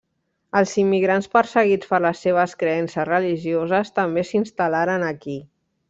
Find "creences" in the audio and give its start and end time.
2.65-3.07